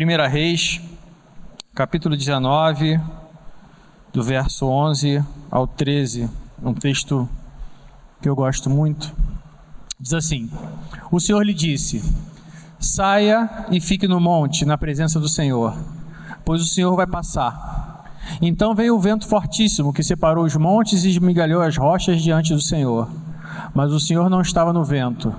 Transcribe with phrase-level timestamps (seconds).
[0.00, 0.80] 1 Reis,
[1.74, 3.00] capítulo 19,
[4.12, 6.30] do verso 11 ao 13,
[6.62, 7.28] um texto
[8.22, 9.12] que eu gosto muito.
[9.98, 10.48] Diz assim:
[11.10, 12.00] O Senhor lhe disse:
[12.78, 15.76] Saia e fique no monte, na presença do Senhor,
[16.44, 18.04] pois o Senhor vai passar.
[18.40, 22.60] Então veio o vento fortíssimo que separou os montes e esmigalhou as rochas diante do
[22.60, 23.10] Senhor.
[23.74, 25.34] Mas o Senhor não estava no vento.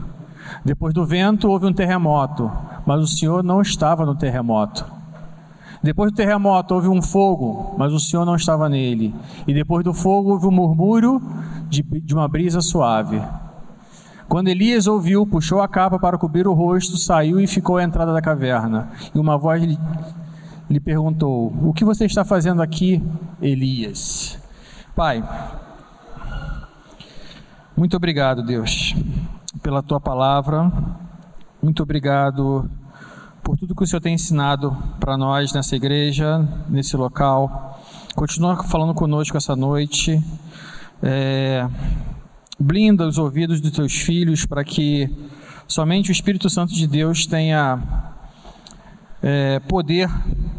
[0.65, 2.51] Depois do vento houve um terremoto,
[2.89, 4.83] mas o Senhor não estava no terremoto.
[5.83, 9.13] Depois do terremoto houve um fogo, mas o Senhor não estava nele.
[9.47, 11.21] E depois do fogo houve um murmúrio
[11.69, 13.21] de, de uma brisa suave.
[14.27, 18.11] Quando Elias ouviu, puxou a capa para cobrir o rosto, saiu e ficou à entrada
[18.11, 18.89] da caverna.
[19.13, 19.77] E uma voz lhe,
[20.67, 23.03] lhe perguntou: O que você está fazendo aqui,
[23.39, 24.39] Elias?
[24.95, 25.23] Pai,
[27.77, 28.95] muito obrigado, Deus,
[29.61, 30.71] pela tua palavra.
[31.61, 32.69] Muito obrigado
[33.49, 37.83] por tudo que o Senhor tem ensinado para nós nessa igreja, nesse local.
[38.13, 40.23] Continua falando conosco essa noite.
[41.01, 41.67] É,
[42.59, 45.09] blinda os ouvidos dos teus filhos para que
[45.67, 47.79] somente o Espírito Santo de Deus tenha
[49.19, 50.07] é, poder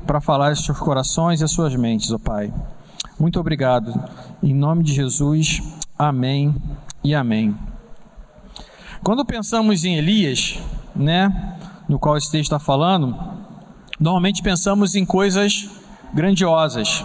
[0.05, 2.53] para falar aos seus corações e às suas mentes, ó Pai.
[3.21, 3.95] Muito obrigado.
[4.43, 5.63] Em nome de Jesus,
[5.97, 6.57] amém
[7.05, 7.57] e amém.
[9.05, 10.59] Quando pensamos em Elias,
[10.97, 11.57] né,
[11.91, 13.19] no qual esse texto está falando,
[13.99, 15.69] normalmente pensamos em coisas
[16.15, 17.05] grandiosas.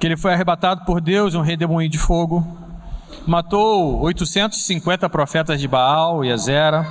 [0.00, 2.42] Que ele foi arrebatado por Deus, um redemoinho de fogo,
[3.26, 6.88] matou 850 profetas de Baal e Azera,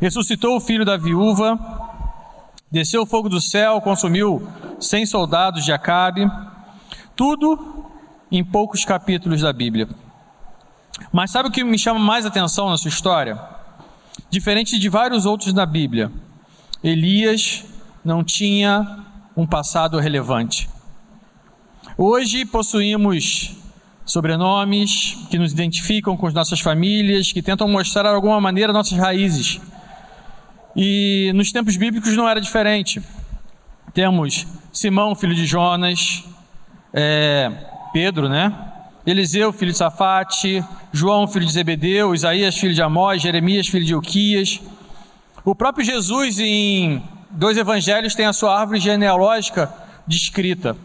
[0.00, 1.58] ressuscitou o filho da viúva,
[2.70, 4.46] desceu o fogo do céu, consumiu
[4.78, 6.30] 100 soldados de Acabe,
[7.16, 7.84] tudo
[8.30, 9.88] em poucos capítulos da Bíblia.
[11.12, 13.61] Mas sabe o que me chama mais atenção na sua história?
[14.32, 16.10] Diferente de vários outros da Bíblia,
[16.82, 17.66] Elias
[18.02, 19.04] não tinha
[19.36, 20.70] um passado relevante.
[21.98, 23.54] Hoje possuímos
[24.06, 28.98] sobrenomes que nos identificam com as nossas famílias, que tentam mostrar de alguma maneira nossas
[28.98, 29.60] raízes.
[30.74, 33.02] E nos tempos bíblicos não era diferente.
[33.92, 36.24] Temos Simão, filho de Jonas,
[36.94, 37.52] é,
[37.92, 38.71] Pedro, né?
[39.04, 43.94] Eliseu, filho de Safate, João, filho de Zebedeu, Isaías, filho de Amós, Jeremias, filho de
[43.94, 44.60] Uquias.
[45.44, 49.72] O próprio Jesus, em dois evangelhos, tem a sua árvore genealógica
[50.06, 50.76] descrita.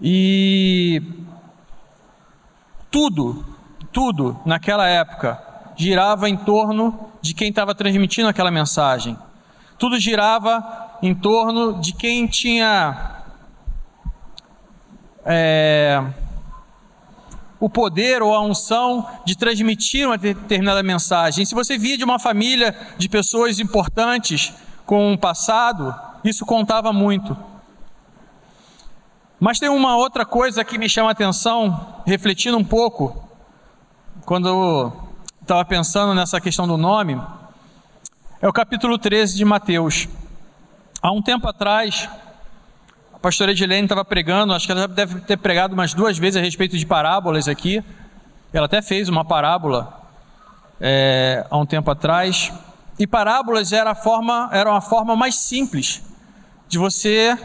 [0.00, 1.00] E
[2.90, 3.44] tudo,
[3.92, 5.40] tudo naquela época
[5.76, 9.16] girava em torno de quem estava transmitindo aquela mensagem.
[9.78, 13.22] Tudo girava em torno de quem tinha
[15.24, 16.04] é,
[17.62, 21.44] o poder ou a unção de transmitir uma determinada mensagem.
[21.44, 24.52] Se você via de uma família de pessoas importantes
[24.84, 27.36] com um passado, isso contava muito.
[29.38, 33.28] Mas tem uma outra coisa que me chama a atenção, refletindo um pouco,
[34.26, 34.92] quando eu
[35.40, 37.22] estava pensando nessa questão do nome,
[38.40, 40.08] é o capítulo 13 de Mateus.
[41.00, 42.08] Há um tempo atrás,
[43.22, 46.76] pastora Edilene estava pregando, acho que ela deve ter pregado umas duas vezes a respeito
[46.76, 47.82] de parábolas aqui.
[48.52, 50.02] Ela até fez uma parábola
[50.80, 52.52] é, há um tempo atrás.
[52.98, 56.02] E parábolas era a forma, era uma forma mais simples
[56.68, 57.38] de você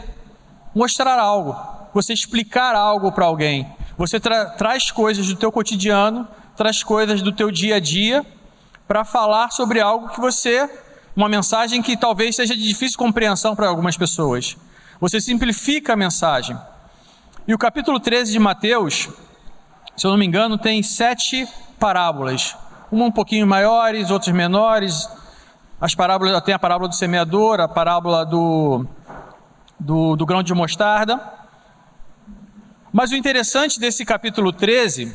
[0.74, 3.66] mostrar algo você explicar algo para alguém.
[3.96, 8.24] Você tra traz coisas do teu cotidiano, traz coisas do teu dia a dia
[8.86, 10.68] para falar sobre algo que você,
[11.14, 14.56] uma mensagem que talvez seja de difícil compreensão para algumas pessoas.
[15.00, 16.58] Você simplifica a mensagem.
[17.46, 19.08] E o capítulo 13 de Mateus,
[19.96, 21.46] se eu não me engano, tem sete
[21.78, 22.56] parábolas.
[22.90, 25.08] Uma um pouquinho maiores, outras menores.
[25.80, 28.86] As parábolas, tem a parábola do semeador, a parábola do,
[29.78, 31.20] do, do grão de mostarda.
[32.92, 35.14] Mas o interessante desse capítulo 13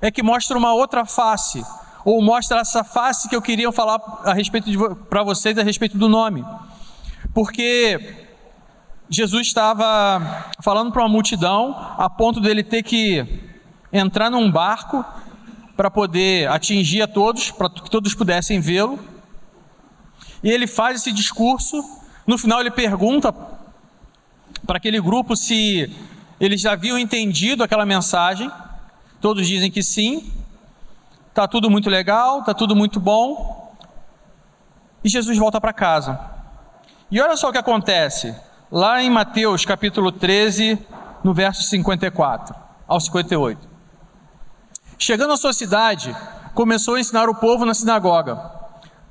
[0.00, 1.64] é que mostra uma outra face,
[2.04, 6.08] ou mostra essa face que eu queria falar a respeito para vocês a respeito do
[6.08, 6.44] nome.
[7.34, 8.19] Porque
[9.12, 13.26] Jesus estava falando para uma multidão a ponto dele ter que
[13.92, 15.04] entrar num barco
[15.76, 19.00] para poder atingir a todos, para que todos pudessem vê-lo.
[20.44, 21.82] E ele faz esse discurso.
[22.24, 23.34] No final, ele pergunta
[24.64, 25.92] para aquele grupo se
[26.38, 28.48] eles já haviam entendido aquela mensagem.
[29.20, 30.32] Todos dizem que sim.
[31.34, 33.74] Tá tudo muito legal, tá tudo muito bom.
[35.02, 36.20] E Jesus volta para casa.
[37.10, 38.32] E olha só o que acontece.
[38.72, 40.78] Lá em Mateus capítulo 13,
[41.24, 42.54] no verso 54
[42.86, 43.68] ao 58.
[44.96, 46.14] Chegando à sua cidade,
[46.54, 48.36] começou a ensinar o povo na sinagoga.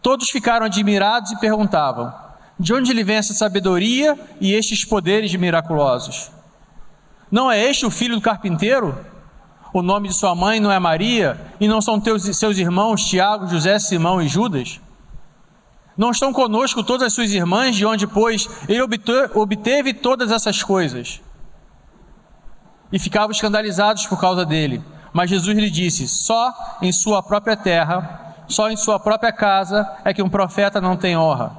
[0.02, 2.14] Todos ficaram admirados e perguntavam:
[2.58, 6.32] De onde lhe vem essa sabedoria e estes poderes miraculosos?
[7.30, 8.98] Não é este o filho do carpinteiro?
[9.74, 11.38] O nome de sua mãe não é Maria?
[11.60, 14.80] E não são teus, seus irmãos Tiago, José, Simão e Judas?
[16.00, 21.19] Não estão conosco todas as suas irmãs, de onde, pois, ele obteve, todas essas coisas?
[22.90, 24.81] E ficavam escandalizados por causa dele.
[25.12, 30.13] Mas Jesus lhe disse: Só em sua própria terra, só em sua própria casa é
[30.13, 31.57] que um profeta não tem honra.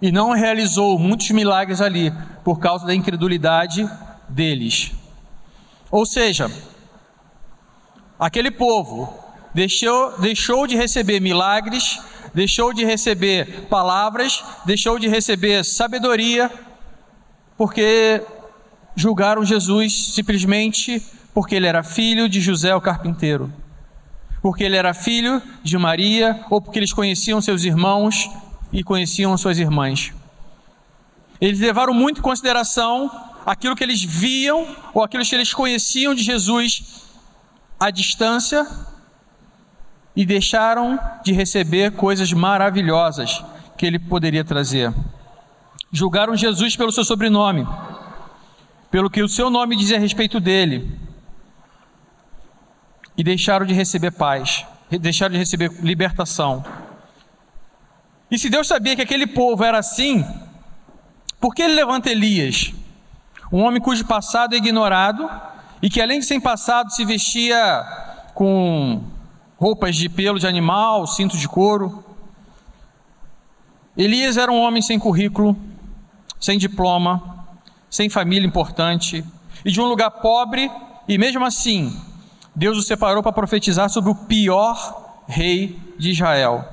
[0.00, 2.10] E não realizou muitos milagres ali,
[2.42, 3.86] por causa da incredulidade
[4.30, 4.92] deles.
[5.90, 6.50] Ou seja,
[8.18, 9.12] aquele povo
[9.52, 12.00] deixou, deixou de receber milagres,
[12.34, 16.50] deixou de receber palavras, deixou de receber sabedoria,
[17.56, 18.22] porque
[18.94, 21.02] julgaram Jesus simplesmente
[21.34, 23.52] porque ele era filho de José o carpinteiro,
[24.42, 28.30] porque ele era filho de Maria, ou porque eles conheciam seus irmãos
[28.72, 30.12] e conheciam suas irmãs.
[31.40, 33.10] Eles levaram muito em consideração
[33.46, 37.04] aquilo que eles viam ou aquilo que eles conheciam de Jesus
[37.78, 38.66] à distância
[40.14, 43.44] e deixaram de receber coisas maravilhosas
[43.76, 44.92] que ele poderia trazer.
[45.92, 47.66] Julgaram Jesus pelo seu sobrenome,
[48.90, 50.98] pelo que o seu nome dizia a respeito dele,
[53.16, 56.64] e deixaram de receber paz, deixaram de receber libertação.
[58.30, 60.24] E se Deus sabia que aquele povo era assim,
[61.40, 62.72] por que ele levanta Elias?
[63.52, 65.28] Um homem cujo passado é ignorado
[65.82, 67.84] e que, além de sem passado, se vestia
[68.34, 69.02] com
[69.60, 72.02] roupas de pelo de animal, cinto de couro.
[73.94, 75.54] Elias era um homem sem currículo,
[76.40, 77.46] sem diploma,
[77.90, 79.22] sem família importante
[79.62, 80.70] e de um lugar pobre,
[81.06, 81.94] e mesmo assim,
[82.56, 86.66] Deus o separou para profetizar sobre o pior rei de Israel,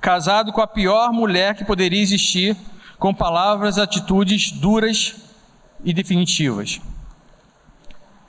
[0.00, 2.56] casado com a pior mulher que poderia existir,
[2.98, 5.16] com palavras atitudes duras
[5.84, 6.80] e definitivas.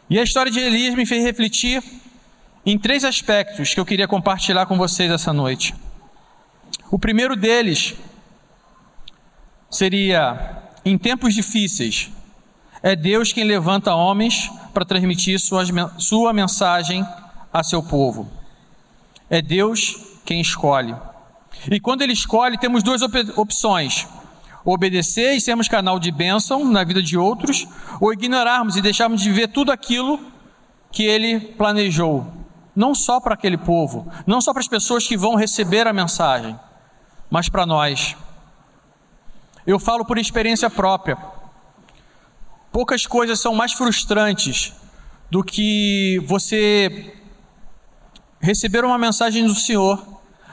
[0.10, 1.82] E a história de Elias me fez refletir
[2.66, 5.76] em três aspectos que eu queria compartilhar com vocês essa noite.
[6.90, 7.96] O primeiro deles
[9.70, 12.10] seria: em tempos difíceis,
[12.82, 15.64] é Deus quem levanta homens para transmitir sua,
[15.98, 17.06] sua mensagem
[17.52, 18.32] a seu povo.
[19.30, 19.96] É Deus
[20.26, 20.96] quem escolhe.
[21.70, 23.02] E quando Ele escolhe, temos duas
[23.36, 24.08] opções
[24.66, 27.68] obedecer e sermos canal de bênção na vida de outros,
[28.00, 30.20] ou ignorarmos e deixarmos de ver tudo aquilo
[30.92, 32.26] que ele planejou,
[32.76, 36.60] não só para aquele povo, não só para as pessoas que vão receber a mensagem,
[37.30, 38.16] mas para nós.
[39.66, 41.18] Eu falo por experiência própria.
[42.72, 44.74] Poucas coisas são mais frustrantes
[45.30, 47.16] do que você
[48.42, 50.04] receber uma mensagem do Senhor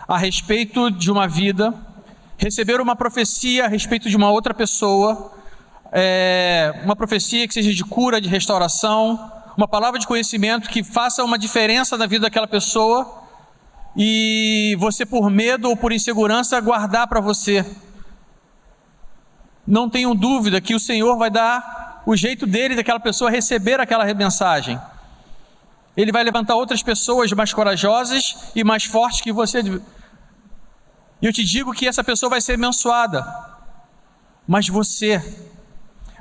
[0.07, 1.75] a respeito de uma vida
[2.41, 5.31] receber uma profecia a respeito de uma outra pessoa,
[5.93, 11.23] é, uma profecia que seja de cura, de restauração, uma palavra de conhecimento que faça
[11.23, 13.23] uma diferença na vida daquela pessoa
[13.95, 17.67] e você, por medo ou por insegurança, guardar para você.
[19.67, 24.07] Não tenham dúvida que o Senhor vai dar o jeito dele, daquela pessoa, receber aquela
[24.15, 24.81] mensagem.
[25.95, 29.61] Ele vai levantar outras pessoas mais corajosas e mais fortes que você
[31.21, 33.27] e eu te digo que essa pessoa vai ser abençoada,
[34.49, 35.50] mas você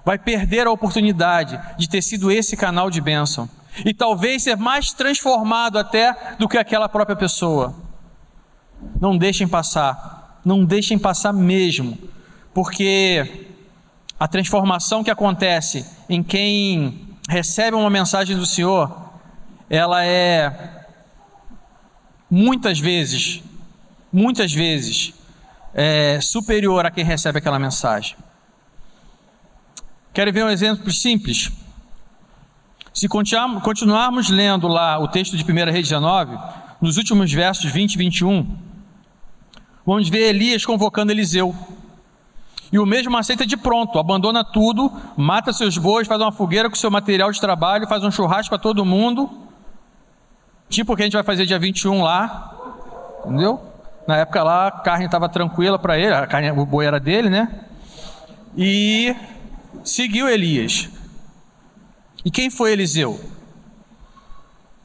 [0.05, 3.49] vai perder a oportunidade de ter sido esse canal de bênção
[3.85, 7.75] e talvez ser mais transformado até do que aquela própria pessoa.
[8.99, 11.97] Não deixem passar, não deixem passar mesmo,
[12.53, 13.47] porque
[14.19, 19.11] a transformação que acontece em quem recebe uma mensagem do Senhor,
[19.69, 20.85] ela é
[22.29, 23.43] muitas vezes
[24.11, 25.13] muitas vezes,
[25.73, 28.15] é, superior a quem recebe aquela mensagem.
[30.19, 31.49] Quero ver um exemplo simples?
[32.93, 36.37] Se continuarmos lendo lá o texto de 1 Reis 19,
[36.81, 38.57] nos últimos versos 20 e 21,
[39.85, 41.55] vamos ver Elias convocando Eliseu.
[42.69, 46.75] E o mesmo aceita de pronto, abandona tudo, mata seus bois, faz uma fogueira com
[46.75, 49.29] seu material de trabalho, faz um churrasco para todo mundo,
[50.67, 52.57] tipo o que a gente vai fazer dia 21 lá,
[53.25, 53.61] entendeu?
[54.05, 57.29] Na época lá, a carne estava tranquila para ele, a carne, o boi era dele,
[57.29, 57.61] né?
[58.57, 59.15] E
[59.83, 60.89] seguiu Elias.
[62.23, 63.19] E quem foi Eliseu?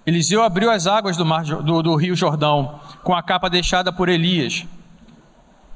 [0.06, 4.08] Eliseu abriu as águas do, mar, do, do rio Jordão com a capa deixada por
[4.08, 4.66] Elias.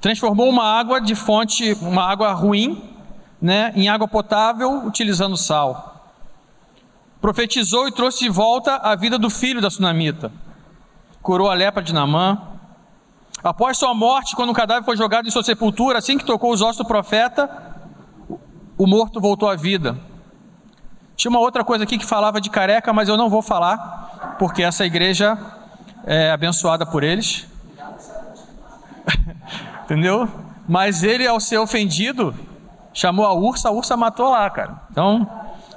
[0.01, 2.83] Transformou uma água de fonte, uma água ruim,
[3.41, 6.13] né, em água potável, utilizando sal.
[7.21, 10.31] Profetizou e trouxe de volta a vida do filho da sunamita.
[11.21, 12.59] Curou a lepra de Namã,
[13.43, 16.61] Após sua morte, quando o cadáver foi jogado em sua sepultura, assim que tocou os
[16.61, 17.68] ossos do profeta,
[18.79, 19.99] o morto voltou à vida.
[21.17, 24.63] Tinha uma outra coisa aqui que falava de careca, mas eu não vou falar, porque
[24.63, 25.37] essa igreja
[26.07, 27.49] é abençoada por eles.
[29.83, 30.29] Entendeu?
[30.69, 32.33] Mas ele, ao ser ofendido,
[32.95, 34.81] chamou a ursa, a ursa matou lá, cara.
[34.91, 35.29] Então,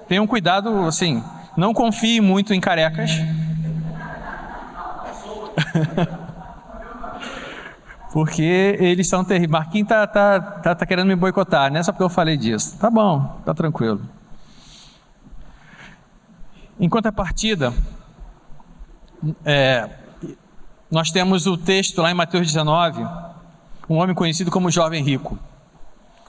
[0.08, 1.24] tenham cuidado, assim,
[1.58, 3.12] não confie muito em carecas.
[8.12, 9.52] porque eles são terríveis.
[9.52, 11.82] Marquinhos tá, tá, tá, tá, querendo me boicotar, né?
[11.82, 12.78] Só porque eu falei disso.
[12.78, 14.02] Tá bom, tá tranquilo.
[16.80, 17.74] Enquanto a partida,
[19.46, 19.90] é,
[20.90, 23.08] nós temos o texto lá em Mateus 19,
[23.90, 25.40] um homem conhecido como jovem rico.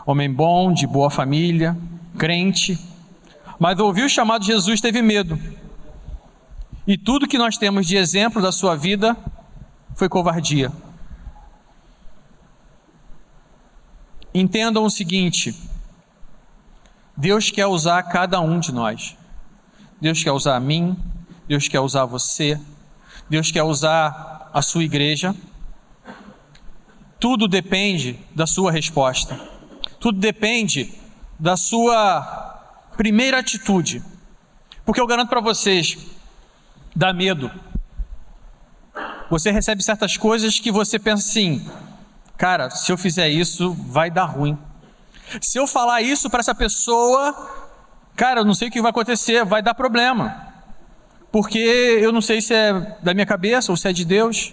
[0.07, 1.77] Homem bom, de boa família,
[2.19, 2.79] crente,
[3.59, 5.39] mas ouviu o chamado de Jesus, teve medo.
[6.87, 9.17] E tudo que nós temos de exemplo da sua vida
[9.95, 10.71] foi covardia.
[14.35, 15.55] Entendam o seguinte:
[17.17, 19.17] Deus quer usar cada um de nós.
[20.01, 20.97] Deus quer usar a mim,
[21.47, 22.59] Deus quer usar você,
[23.29, 25.35] Deus quer usar a sua igreja.
[27.21, 29.39] Tudo depende da sua resposta.
[30.01, 30.93] Tudo depende
[31.39, 32.59] da sua
[32.97, 34.03] primeira atitude.
[34.85, 35.97] Porque eu garanto para vocês,
[36.97, 37.51] dá medo.
[39.31, 41.65] Você recebe certas coisas que você pensa assim:
[42.37, 44.59] cara, se eu fizer isso, vai dar ruim.
[45.41, 47.35] Se eu falar isso para essa pessoa,
[48.17, 50.53] cara, eu não sei o que vai acontecer, vai dar problema
[51.33, 54.53] porque eu não sei se é da minha cabeça ou se é de Deus.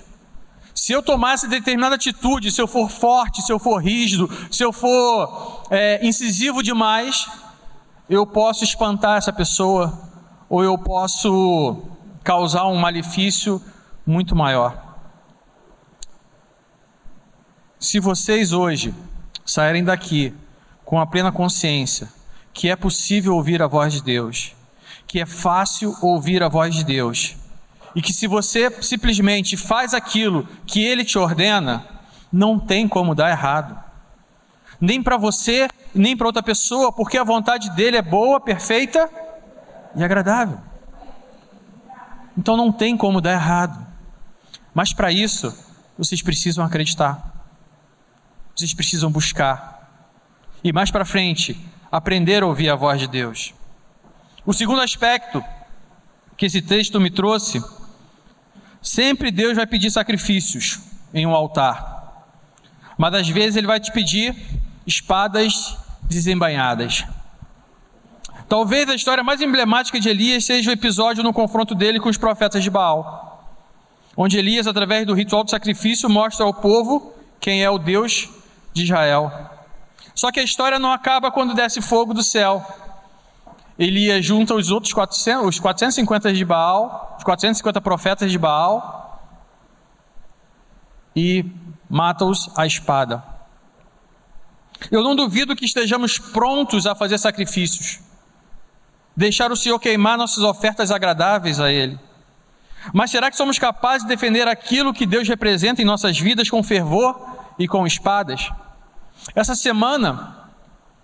[0.73, 4.71] Se eu tomasse determinada atitude, se eu for forte, se eu for rígido, se eu
[4.71, 7.27] for é, incisivo demais,
[8.09, 10.09] eu posso espantar essa pessoa
[10.47, 11.83] ou eu posso
[12.23, 13.61] causar um malefício
[14.07, 14.88] muito maior.
[17.79, 18.93] Se vocês hoje
[19.45, 20.33] saírem daqui
[20.83, 22.09] com a plena consciência
[22.53, 24.53] que é possível ouvir a voz de Deus,
[25.07, 27.37] que é fácil ouvir a voz de Deus.
[27.95, 31.87] E que se você simplesmente faz aquilo que Ele te ordena,
[32.29, 33.81] não tem como dar errado.
[34.79, 39.09] Nem para você, nem para outra pessoa, porque a vontade dele é boa, perfeita
[39.95, 40.59] e agradável.
[42.37, 43.87] Então não tem como dar errado.
[44.73, 45.57] Mas para isso,
[45.97, 47.28] vocês precisam acreditar.
[48.59, 49.89] Vocês precisam buscar.
[50.61, 51.57] E mais para frente,
[51.89, 53.53] aprender a ouvir a voz de Deus.
[54.45, 55.41] O segundo aspecto
[56.35, 57.63] que esse texto me trouxe,
[58.81, 60.77] sempre Deus vai pedir sacrifícios
[61.13, 62.27] em um altar,
[62.97, 64.35] mas às vezes Ele vai te pedir
[64.85, 67.05] espadas desembainhadas.
[68.49, 72.17] Talvez a história mais emblemática de Elias seja o episódio no confronto dele com os
[72.17, 73.55] profetas de Baal,
[74.17, 78.37] onde Elias, através do ritual de sacrifício, mostra ao povo quem é o Deus
[78.73, 79.31] de Israel.
[80.13, 82.65] Só que a história não acaba quando desce fogo do céu.
[83.77, 89.23] Elias junta os outros 400, os 450 de Baal, os 450 profetas de Baal
[91.15, 91.45] e
[91.89, 93.23] mata-os à espada.
[94.91, 97.99] Eu não duvido que estejamos prontos a fazer sacrifícios,
[99.15, 101.97] deixar o Senhor queimar nossas ofertas agradáveis a Ele.
[102.93, 106.63] Mas será que somos capazes de defender aquilo que Deus representa em nossas vidas com
[106.63, 108.49] fervor e com espadas?
[109.35, 110.49] Essa semana,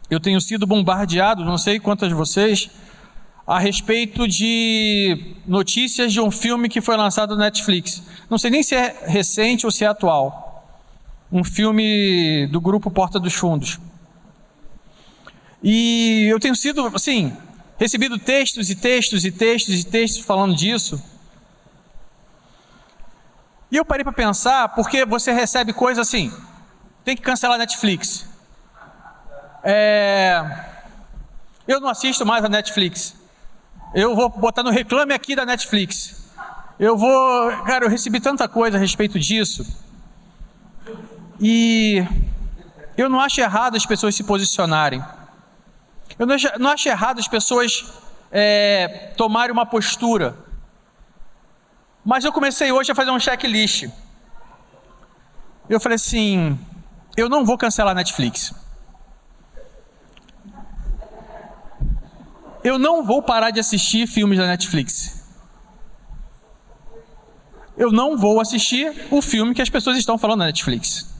[0.09, 2.69] eu tenho sido bombardeado, não sei quantas de vocês,
[3.45, 8.01] a respeito de notícias de um filme que foi lançado na Netflix.
[8.29, 10.65] Não sei nem se é recente ou se é atual.
[11.31, 13.79] Um filme do grupo Porta dos Fundos.
[15.61, 17.35] E eu tenho sido, assim,
[17.77, 21.01] recebido textos e textos e textos e textos falando disso.
[23.75, 26.31] E eu parei para pensar, porque você recebe coisa assim,
[27.03, 28.25] tem que cancelar a Netflix.
[29.61, 30.41] É...
[31.67, 33.13] Eu não assisto mais a Netflix.
[33.93, 36.31] Eu vou botar no reclame aqui da Netflix.
[36.79, 37.51] Eu vou.
[37.65, 39.65] Cara, eu recebi tanta coisa a respeito disso.
[41.41, 42.01] E
[42.95, 45.03] eu não acho errado as pessoas se posicionarem.
[46.17, 47.83] Eu não acho, não acho errado as pessoas
[48.31, 50.44] é, tomarem uma postura.
[52.05, 53.89] Mas eu comecei hoje a fazer um checklist.
[55.67, 56.57] Eu falei assim:
[57.17, 58.53] eu não vou cancelar a Netflix.
[62.65, 65.23] eu não vou parar de assistir filmes da Netflix.
[67.77, 71.13] Eu não vou assistir o filme que as pessoas estão falando na Netflix.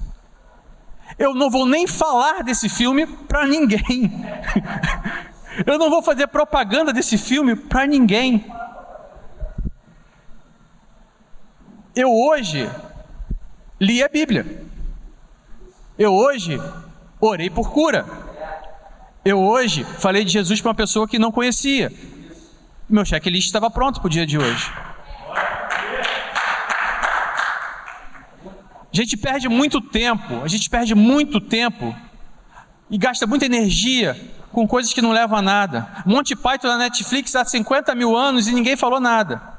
[1.19, 4.11] Eu não vou nem falar desse filme para ninguém.
[5.65, 8.45] Eu não vou fazer propaganda desse filme para ninguém.
[11.95, 12.69] Eu hoje
[13.79, 14.65] li a Bíblia.
[15.97, 16.59] Eu hoje
[17.21, 18.05] orei por cura.
[19.23, 21.89] Eu hoje falei de Jesus para uma pessoa que não conhecia.
[22.89, 24.73] Meu checklist estava pronto para o dia de hoje.
[28.43, 31.95] A gente perde muito tempo, a gente perde muito tempo
[32.89, 34.19] e gasta muita energia
[34.51, 36.03] com coisas que não levam a nada.
[36.05, 39.54] Monty Python na Netflix há 50 mil anos e ninguém falou nada.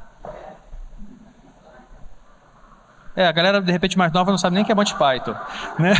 [3.16, 5.34] É, a galera de repente mais nova não sabe nem que é Monty Python,
[5.78, 5.94] né?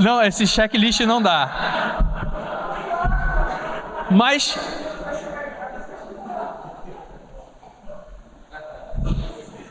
[0.00, 1.50] Não, esse checklist não dá.
[4.10, 4.58] Mas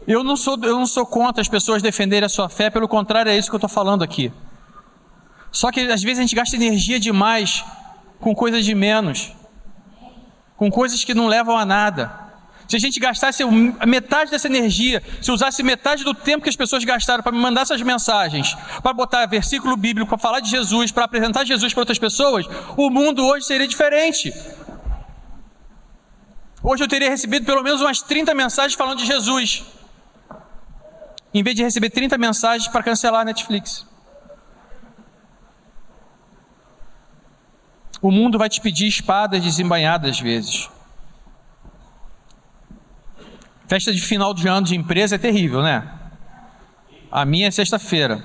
[0.05, 3.31] Eu não sou, eu não sou contra as pessoas defenderem a sua fé, pelo contrário,
[3.31, 4.33] é isso que eu estou falando aqui.
[5.50, 7.63] Só que às vezes a gente gasta energia demais
[8.19, 9.31] com coisas de menos,
[10.63, 12.24] com coisas que não levam a nada.
[12.70, 13.43] Se a gente gastasse
[13.86, 17.63] metade dessa energia, se usasse metade do tempo que as pessoas gastaram para me mandar
[17.63, 22.00] essas mensagens, para botar versículo bíblico, para falar de Jesus, para apresentar Jesus para outras
[22.00, 22.46] pessoas,
[22.77, 24.34] o mundo hoje seria diferente.
[26.63, 29.65] Hoje eu teria recebido pelo menos umas 30 mensagens falando de Jesus
[31.34, 33.86] em vez de receber 30 mensagens para cancelar a Netflix.
[38.02, 40.70] O mundo vai te pedir espadas desembanhadas às vezes.
[43.68, 45.88] Festa de final de ano de empresa é terrível, né?
[47.12, 48.24] A minha é sexta-feira.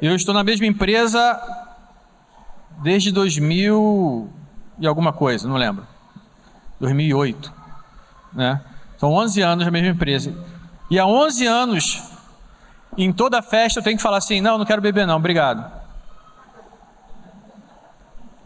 [0.00, 1.40] Eu estou na mesma empresa
[2.82, 4.30] desde 2000
[4.78, 5.86] e alguma coisa, não lembro.
[6.80, 7.52] 2008,
[8.32, 8.60] né?
[8.98, 10.34] São 11 anos na mesma empresa.
[10.90, 12.02] E há 11 anos,
[12.96, 15.83] em toda festa, eu tenho que falar assim: não, não quero beber, não, obrigado.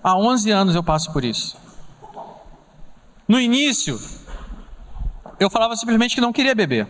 [0.03, 1.57] Há 11 anos eu passo por isso.
[3.27, 4.01] No início,
[5.39, 6.87] eu falava simplesmente que não queria beber.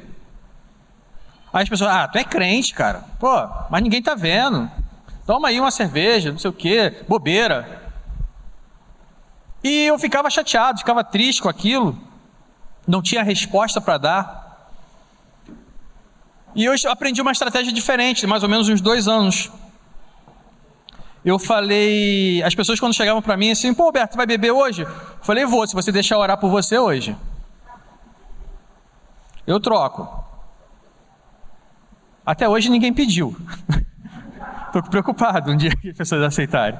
[1.53, 3.05] Aí as pessoas, ah, tu é crente, cara.
[3.19, 4.71] Pô, mas ninguém tá vendo.
[5.27, 7.90] Toma aí uma cerveja, não sei o quê, bobeira.
[9.64, 11.99] E eu ficava chateado, ficava triste com aquilo.
[12.87, 14.49] Não tinha resposta para dar.
[16.55, 19.51] E eu aprendi uma estratégia diferente, mais ou menos uns dois anos.
[21.24, 24.83] Eu falei, as pessoas quando chegavam para mim assim, pô, Roberto, vai beber hoje?
[24.83, 24.88] Eu
[25.22, 27.16] falei, vou, se você deixar orar por você hoje.
[29.46, 30.24] Eu troco.
[32.24, 33.37] Até hoje ninguém pediu.
[34.66, 36.78] Estou preocupado um dia que as pessoas aceitarem.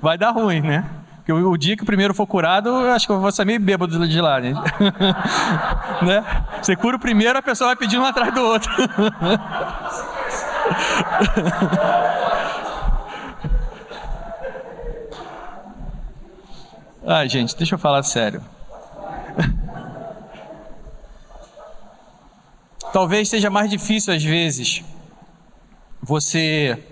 [0.00, 0.84] Vai dar ruim, né?
[1.16, 3.60] Porque o, dia que o primeiro for curado, eu acho que eu vou sair meio
[3.60, 4.54] bêbado de lá, né?
[6.00, 6.24] né?
[6.62, 8.70] Você cura o primeiro, a pessoa vai pedindo um atrás do outro.
[17.10, 18.42] Ai, gente, deixa eu falar sério.
[22.92, 24.84] Talvez seja mais difícil às vezes
[26.02, 26.84] você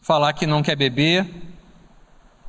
[0.00, 1.30] falar que não quer beber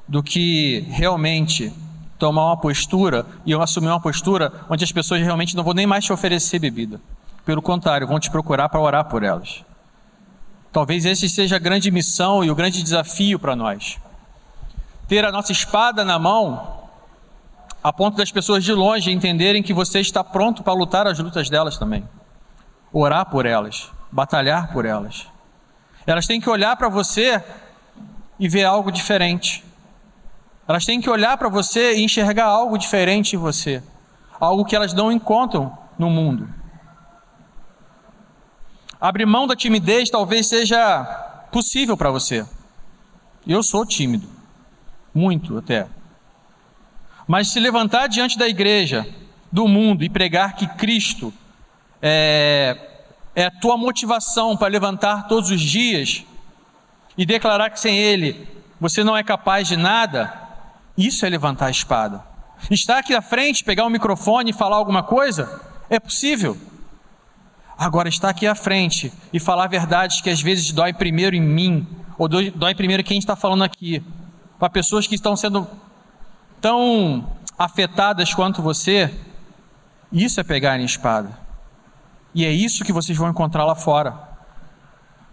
[0.07, 1.73] do que realmente
[2.17, 5.85] tomar uma postura e eu assumir uma postura onde as pessoas realmente não vão nem
[5.85, 7.01] mais te oferecer bebida.
[7.43, 9.65] Pelo contrário, vão te procurar para orar por elas.
[10.71, 13.99] Talvez esse seja a grande missão e o grande desafio para nós.
[15.09, 16.74] Ter a nossa espada na mão,
[17.85, 21.51] a ponto das pessoas de longe entenderem que você está pronto para lutar as lutas
[21.51, 22.03] delas também.
[22.91, 25.27] Orar por elas, batalhar por elas.
[26.07, 27.43] Elas têm que olhar para você
[28.39, 29.63] e ver algo diferente.
[30.67, 33.83] Elas têm que olhar para você e enxergar algo diferente em você,
[34.39, 36.49] algo que elas não encontram no mundo.
[38.99, 41.03] Abrir mão da timidez talvez seja
[41.51, 42.43] possível para você.
[43.45, 44.27] Eu sou tímido,
[45.13, 45.87] muito até.
[47.27, 49.07] Mas se levantar diante da igreja,
[49.51, 51.33] do mundo e pregar que Cristo
[52.01, 52.77] é,
[53.35, 56.23] é a tua motivação para levantar todos os dias
[57.17, 58.47] e declarar que sem Ele
[58.79, 60.33] você não é capaz de nada,
[60.97, 62.23] isso é levantar a espada.
[62.69, 66.57] Estar aqui à frente, pegar o um microfone e falar alguma coisa, é possível.
[67.77, 71.87] Agora, estar aqui à frente e falar verdades que às vezes dói primeiro em mim,
[72.17, 74.03] ou dói primeiro quem está falando aqui,
[74.57, 75.67] para pessoas que estão sendo
[76.65, 79.13] tão afetadas quanto você,
[80.11, 81.37] isso é pegar em espada.
[82.33, 84.17] E é isso que vocês vão encontrar lá fora.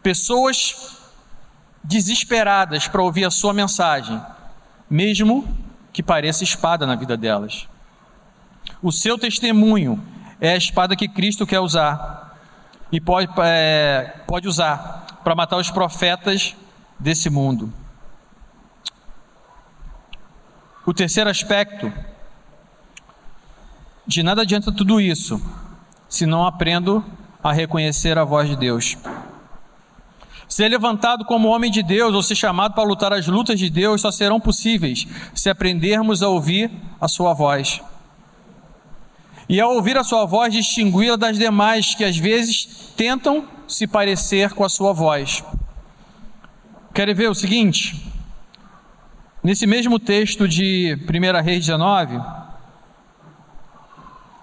[0.03, 0.99] Pessoas
[1.83, 4.21] desesperadas para ouvir a sua mensagem,
[4.91, 5.49] mesmo
[5.91, 7.67] que pareça espada na vida delas.
[8.83, 10.05] O seu testemunho
[10.39, 12.39] é a espada que Cristo quer usar
[12.93, 16.55] e pode, é, pode usar para matar os profetas
[17.01, 17.73] desse mundo.
[20.85, 21.93] O terceiro aspecto
[24.05, 25.41] De nada adianta tudo isso
[26.09, 27.05] se não aprendo
[27.43, 28.99] a reconhecer a voz de Deus.
[30.47, 34.03] Ser levantado como homem de Deus ou ser chamado para lutar as lutas de Deus
[34.03, 37.81] só serão possíveis se aprendermos a ouvir a Sua voz.
[39.49, 44.53] E ao ouvir a Sua voz, distingui-la das demais que às vezes tentam se parecer
[44.53, 45.43] com a Sua voz.
[46.93, 48.12] Querem ver o seguinte?
[49.43, 52.21] Nesse mesmo texto de 1 Reis 19,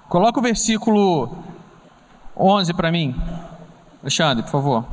[0.10, 1.38] coloca o versículo
[2.36, 3.16] 11 para mim.
[4.02, 4.86] Alexandre, por favor.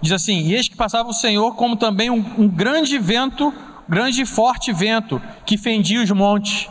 [0.00, 3.54] Diz assim: E eis que passava o Senhor, como também um, um grande vento,
[3.88, 6.68] grande e forte vento, que fendia os montes,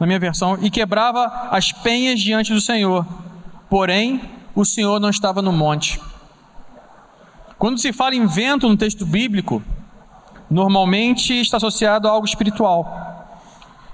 [0.00, 3.06] na minha versão, e quebrava as penhas diante do Senhor.
[3.70, 4.20] Porém,
[4.56, 6.00] o Senhor não estava no monte.
[7.58, 9.62] Quando se fala em vento no texto bíblico,
[10.48, 13.42] normalmente está associado a algo espiritual.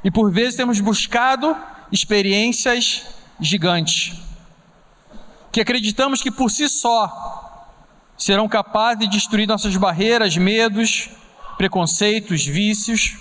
[0.05, 1.57] E por vezes temos buscado
[1.91, 3.07] experiências
[3.41, 4.21] gigantes,
[5.51, 7.71] que acreditamos que por si só
[8.19, 11.09] serão capazes de destruir nossas barreiras, medos,
[11.57, 13.17] preconceitos, vícios.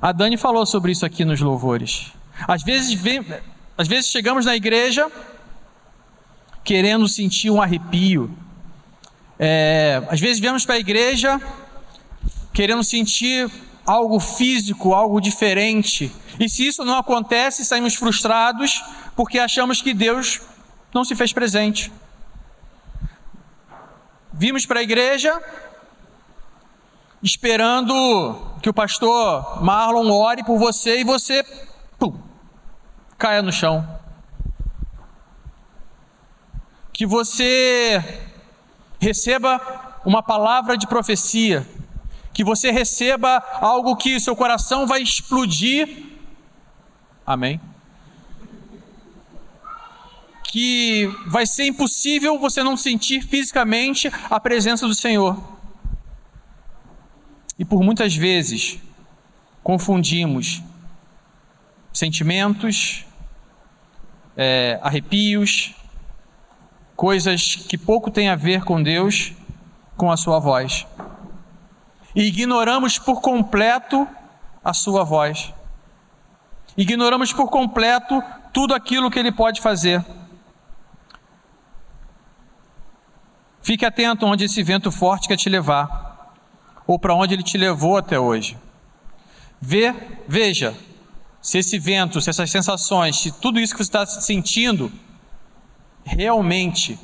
[0.00, 2.12] A Dani falou sobre isso aqui nos louvores.
[2.46, 2.98] Às vezes
[3.76, 5.10] às vezes chegamos na igreja
[6.64, 8.30] querendo sentir um arrepio.
[9.38, 11.40] É, às vezes viemos para a igreja
[12.52, 13.50] querendo sentir
[13.86, 16.12] algo físico, algo diferente.
[16.38, 18.82] E se isso não acontece, saímos frustrados
[19.16, 20.40] porque achamos que Deus
[20.92, 21.92] não se fez presente.
[24.32, 25.40] Vimos para a igreja
[27.22, 31.44] esperando que o pastor Marlon ore por você e você
[31.98, 32.18] pum,
[33.18, 33.99] caia no chão.
[37.00, 38.04] Que você
[38.98, 39.58] receba
[40.04, 41.66] uma palavra de profecia,
[42.30, 46.04] que você receba algo que seu coração vai explodir.
[47.24, 47.58] Amém.
[50.44, 55.42] Que vai ser impossível você não sentir fisicamente a presença do Senhor.
[57.58, 58.78] E por muitas vezes
[59.62, 60.62] confundimos
[61.94, 63.06] sentimentos,
[64.36, 65.79] é, arrepios,
[67.00, 69.32] coisas que pouco têm a ver com Deus,
[69.96, 70.86] com a Sua voz.
[72.14, 74.06] E ignoramos por completo
[74.62, 75.50] a Sua voz.
[76.76, 80.04] Ignoramos por completo tudo aquilo que Ele pode fazer.
[83.62, 86.34] Fique atento onde esse vento forte quer te levar,
[86.86, 88.58] ou para onde ele te levou até hoje.
[89.58, 89.94] Vê,
[90.28, 90.76] veja,
[91.40, 94.92] se esse vento, se essas sensações, se tudo isso que você está sentindo,
[96.04, 96.98] realmente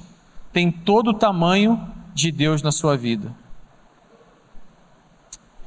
[0.52, 3.34] tem todo o tamanho de Deus na sua vida.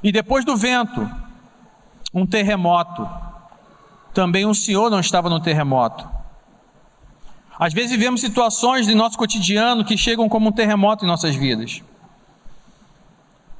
[0.01, 1.09] E depois do vento,
[2.13, 3.07] um terremoto.
[4.13, 6.09] Também o Senhor não estava no terremoto.
[7.59, 11.83] Às vezes vivemos situações de nosso cotidiano que chegam como um terremoto em nossas vidas.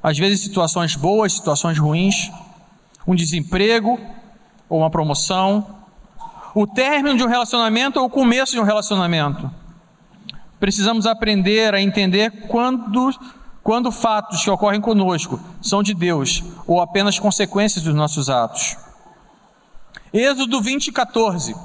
[0.02, 2.32] Às vezes situações boas, situações ruins,
[3.06, 4.00] um desemprego,
[4.70, 5.79] ou uma promoção,
[6.54, 9.50] o término de um relacionamento ou o começo de um relacionamento.
[10.60, 13.12] Precisamos aprender a entender quando,
[13.64, 18.78] quando fatos que ocorrem conosco são de Deus ou apenas consequências dos nossos atos.
[20.12, 21.56] Êxodo 20, 14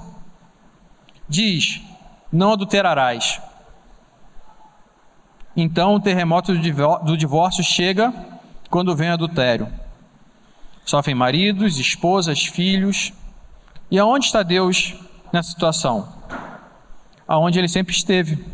[1.29, 1.81] diz:
[2.33, 3.41] Não adulterarás.
[5.57, 8.13] Então o terremoto do divórcio chega
[8.69, 9.69] quando vem o adultério.
[10.85, 13.13] Sofrem maridos, esposas, filhos.
[13.95, 14.97] E aonde está Deus
[15.33, 16.09] nessa situação?
[17.29, 18.45] Aonde ele sempre esteve.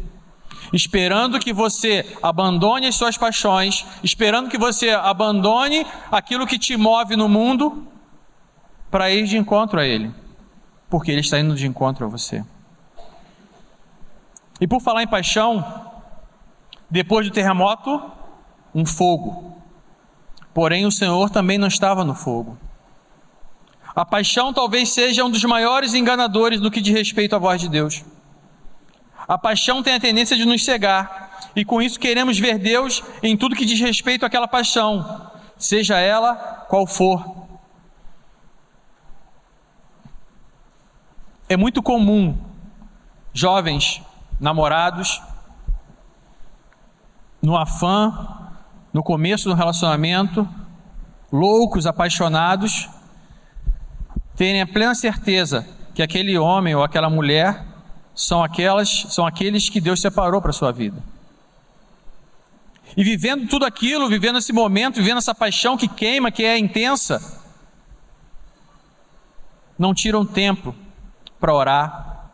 [0.71, 7.17] Esperando que você abandone as suas paixões, esperando que você abandone aquilo que te move
[7.17, 7.89] no mundo
[8.91, 10.13] para ir de encontro a Ele,
[10.91, 12.45] porque Ele está indo de encontro a você.
[14.61, 15.65] E por falar em paixão,
[16.91, 18.13] depois do terremoto,
[18.75, 19.57] um fogo.
[20.53, 22.59] Porém, o Senhor também não estava no fogo.
[23.95, 27.69] A paixão talvez seja um dos maiores enganadores do que diz respeito à voz de
[27.69, 28.05] Deus.
[29.27, 33.37] A paixão tem a tendência de nos cegar, e com isso queremos ver Deus em
[33.37, 36.35] tudo que diz respeito àquela paixão, seja ela
[36.69, 37.49] qual for.
[41.49, 42.39] É muito comum
[43.33, 44.03] jovens
[44.41, 45.21] namorados,
[47.43, 48.39] no afã
[48.93, 50.49] no começo do relacionamento,
[51.31, 52.89] loucos, apaixonados,
[54.41, 57.63] terem a plena certeza que aquele homem ou aquela mulher
[58.15, 60.97] são aquelas, são aqueles que Deus separou para sua vida.
[62.97, 67.21] E vivendo tudo aquilo, vivendo esse momento, vivendo essa paixão que queima, que é intensa,
[69.79, 70.75] não tiram tempo
[71.39, 72.31] para orar,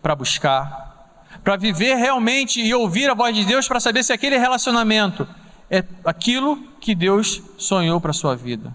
[0.00, 4.38] para buscar, para viver realmente e ouvir a voz de Deus para saber se aquele
[4.38, 5.28] relacionamento
[5.70, 8.74] é aquilo que Deus sonhou para sua vida.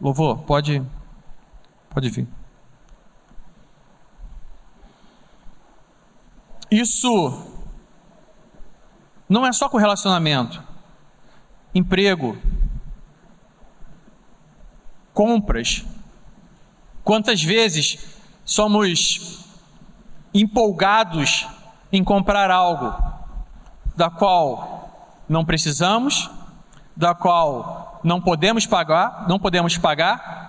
[0.00, 0.82] Louvor, pode,
[1.90, 2.28] pode vir.
[6.70, 7.46] Isso
[9.28, 10.62] não é só com relacionamento,
[11.74, 12.36] emprego,
[15.12, 15.84] compras,
[17.08, 18.06] Quantas vezes
[18.44, 19.42] somos
[20.34, 21.48] empolgados
[21.90, 22.94] em comprar algo
[23.96, 26.30] da qual não precisamos,
[26.94, 30.47] da qual não podemos pagar, não podemos pagar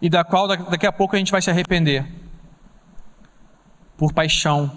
[0.00, 2.06] e da qual daqui a pouco a gente vai se arrepender
[3.96, 4.76] por paixão,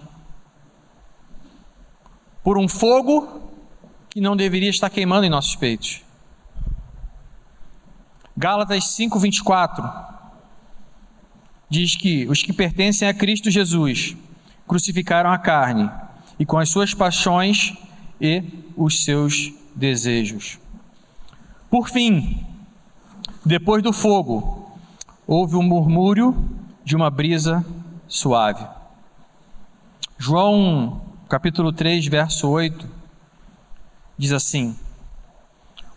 [2.44, 3.42] por um fogo
[4.10, 6.02] que não deveria estar queimando em nossos peitos.
[8.36, 9.90] Gálatas 5:24
[11.70, 14.16] diz que os que pertencem a Cristo Jesus
[14.68, 15.90] crucificaram a carne
[16.38, 17.74] e com as suas paixões
[18.20, 18.44] e
[18.76, 20.60] os seus desejos.
[21.70, 22.46] Por fim,
[23.46, 24.63] depois do fogo,
[25.28, 26.36] houve um murmúrio
[26.84, 27.66] de uma brisa
[28.08, 28.66] suave.
[30.18, 32.88] João, capítulo 3, verso 8,
[34.18, 34.76] diz assim: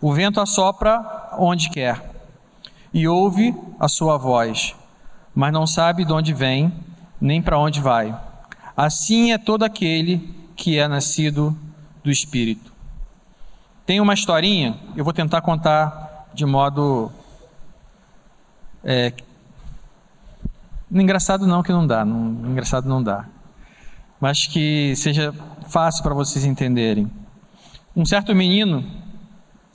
[0.01, 2.11] O vento assopra onde quer
[2.93, 4.75] e ouve a sua voz,
[5.35, 6.73] mas não sabe de onde vem,
[7.21, 8.19] nem para onde vai.
[8.77, 11.57] Assim é todo aquele que é nascido
[12.03, 12.73] do Espírito.
[13.85, 17.13] Tem uma historinha, eu vou tentar contar de modo.
[18.89, 19.13] É,
[20.93, 23.25] engraçado não, que não dá, não, engraçado não dá.
[24.21, 25.35] Mas que seja
[25.69, 27.11] fácil para vocês entenderem.
[27.97, 28.89] Um certo menino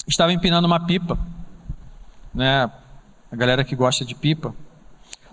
[0.08, 1.20] estava empinando uma pipa,
[2.34, 2.72] né,
[3.30, 4.56] a galera que gosta de pipa.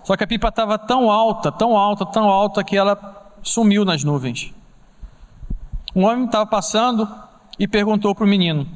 [0.03, 4.03] Só que a pipa estava tão alta, tão alta, tão alta que ela sumiu nas
[4.03, 4.53] nuvens.
[5.95, 7.07] Um homem estava passando
[7.57, 8.67] e perguntou para o menino: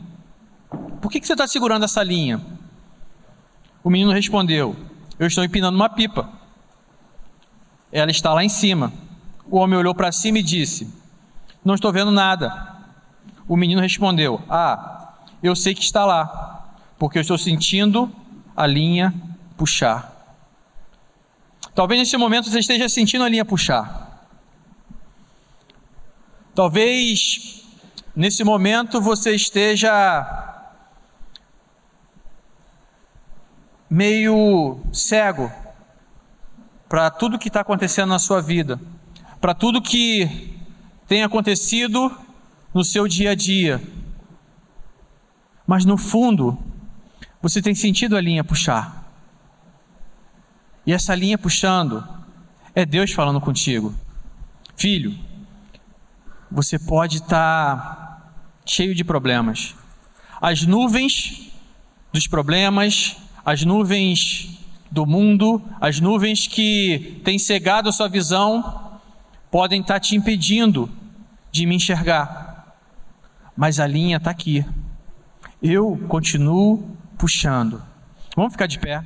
[1.02, 2.40] Por que, que você está segurando essa linha?
[3.84, 6.30] O menino respondeu: Eu estou empinando uma pipa.
[7.92, 8.92] Ela está lá em cima.
[9.46, 10.92] O homem olhou para cima e disse:
[11.64, 12.78] Não estou vendo nada.
[13.48, 18.12] O menino respondeu: Ah, eu sei que está lá, porque eu estou sentindo
[18.56, 19.14] a linha
[19.58, 20.12] puxar.
[21.76, 24.28] Talvez nesse momento você esteja sentindo a linha puxar.
[26.56, 27.64] Talvez
[28.16, 30.53] nesse momento você esteja
[33.94, 35.52] meio cego
[36.90, 38.82] para tudo que está acontecendo na sua vida,
[39.40, 40.58] para tudo que
[41.08, 42.12] tem acontecido
[42.74, 43.80] no seu dia a dia.
[45.68, 46.58] Mas no fundo,
[47.40, 49.14] você tem sentido a linha puxar.
[50.88, 52.04] E essa linha puxando
[52.74, 53.94] é Deus falando contigo.
[54.76, 55.16] Filho,
[56.50, 58.34] você pode estar tá
[58.66, 59.76] cheio de problemas.
[60.42, 61.52] As nuvens
[62.12, 69.00] dos problemas, as nuvens do mundo, as nuvens que têm cegado a sua visão,
[69.50, 70.90] podem estar tá te impedindo
[71.52, 72.76] de me enxergar.
[73.56, 74.66] Mas a linha está aqui.
[75.62, 77.82] Eu continuo puxando.
[78.36, 79.04] Vamos ficar de pé.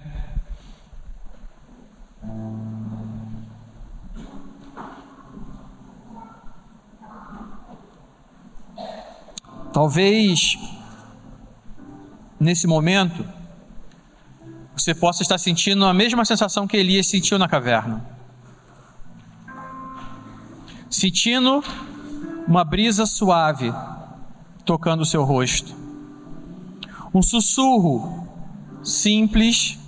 [9.74, 10.58] Talvez
[12.40, 13.37] nesse momento
[14.82, 18.06] você possa estar sentindo a mesma sensação que Elias sentiu na caverna.
[20.90, 21.64] Sentindo
[22.48, 23.74] uma brisa suave
[24.66, 25.88] tocando o seu rosto
[27.18, 28.28] um sussurro
[28.84, 29.80] simples,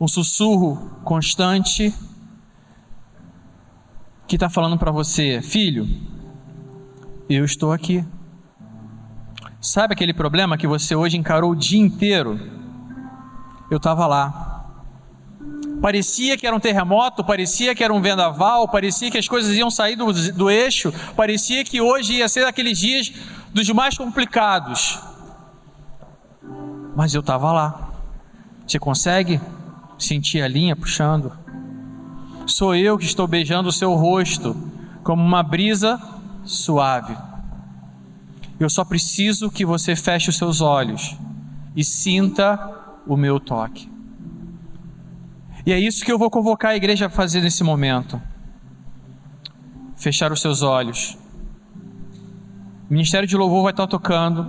[0.00, 1.92] um sussurro constante,
[4.28, 5.88] que está falando para você, filho,
[7.28, 8.04] eu estou aqui.
[9.60, 12.38] Sabe aquele problema que você hoje encarou o dia inteiro?
[13.70, 14.64] Eu estava lá.
[15.80, 19.70] Parecia que era um terremoto, parecia que era um vendaval, parecia que as coisas iam
[19.70, 23.12] sair do, do eixo, parecia que hoje ia ser aqueles dias
[23.52, 24.98] dos mais complicados
[26.96, 27.90] mas eu estava lá.
[28.66, 29.38] Você consegue
[29.98, 31.30] sentir a linha puxando?
[32.46, 34.56] Sou eu que estou beijando o seu rosto
[35.04, 36.00] como uma brisa
[36.42, 37.14] suave.
[38.58, 41.14] Eu só preciso que você feche os seus olhos
[41.76, 42.56] e sinta
[43.06, 43.90] o meu toque.
[45.64, 48.20] E é isso que eu vou convocar a igreja a fazer nesse momento.
[49.96, 51.16] Fechar os seus olhos
[52.88, 54.46] O Ministério de Louvor vai estar tocando.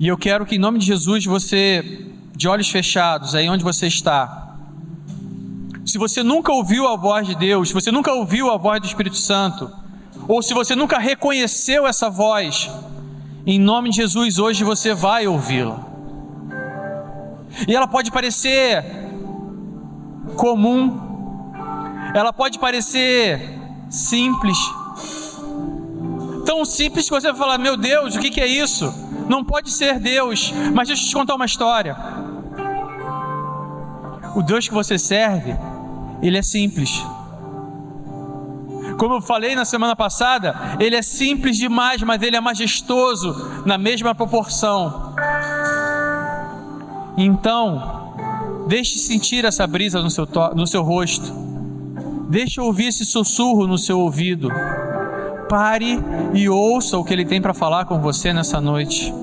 [0.00, 3.86] E eu quero que, em nome de Jesus, você, de olhos fechados, aí onde você
[3.86, 4.56] está,
[5.84, 8.86] se você nunca ouviu a voz de Deus, se você nunca ouviu a voz do
[8.86, 9.70] Espírito Santo,
[10.26, 12.70] ou se você nunca reconheceu essa voz,
[13.46, 15.91] em nome de Jesus, hoje você vai ouvi-la.
[17.66, 18.84] E ela pode parecer
[20.36, 21.00] comum,
[22.14, 23.58] ela pode parecer
[23.90, 24.58] simples,
[26.44, 28.92] tão simples que você vai falar: Meu Deus, o que é isso?
[29.28, 31.96] Não pode ser Deus, mas deixa eu te contar uma história.
[34.34, 35.54] O Deus que você serve,
[36.22, 36.90] ele é simples.
[38.98, 43.76] Como eu falei na semana passada, ele é simples demais, mas ele é majestoso na
[43.76, 45.14] mesma proporção.
[47.24, 51.32] Então, deixe sentir essa brisa no seu, no seu rosto.
[52.28, 54.48] Deixe ouvir esse sussurro no seu ouvido.
[55.48, 55.98] Pare
[56.34, 59.14] e ouça o que ele tem para falar com você nessa noite.